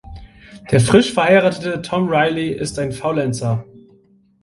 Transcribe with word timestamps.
Der 0.71 0.79
frisch 0.79 1.13
verheiratete 1.13 1.83
Tom 1.83 2.09
Reilly 2.09 2.49
ist 2.49 2.79
ein 2.79 2.91
Faulenzer. 2.91 3.63